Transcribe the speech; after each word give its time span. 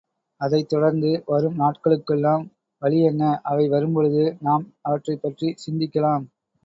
அதைத் 0.41 0.69
தொடர்ந்து 0.69 1.23
வரும் 1.25 1.59
நாட்களுக்கெல்லாம் 1.59 2.45
வழி 2.81 3.01
என்ன? 3.01 3.21
அவை 3.43 3.67
வரும்பொழுது, 3.67 4.35
நாம் 4.41 4.65
அவற்றைப் 4.81 5.21
பற்றிச் 5.21 5.63
சிந்திக்கலாம். 5.65 6.25